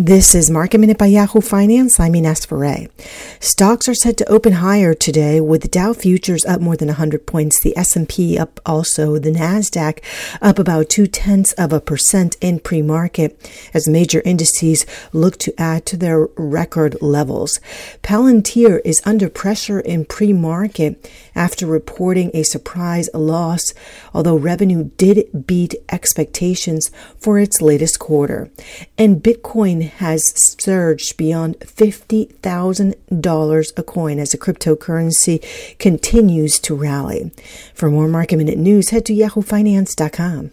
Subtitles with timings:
[0.00, 2.00] This is Market Minute by Yahoo Finance.
[2.00, 2.88] I'm Ines Ferre.
[3.38, 7.60] Stocks are set to open higher today with Dow futures up more than 100 points,
[7.62, 10.02] the S&P up also, the Nasdaq
[10.40, 13.38] up about two tenths of a percent in pre-market
[13.74, 17.60] as major indices look to add to their record levels.
[18.02, 23.74] Palantir is under pressure in pre-market after reporting a surprise loss,
[24.14, 28.50] although revenue did beat expectations for its latest quarter.
[28.96, 35.42] And Bitcoin has surged beyond $50,000 a coin as the cryptocurrency
[35.78, 37.30] continues to rally.
[37.74, 40.50] For more market minute news, head to yahoofinance.com.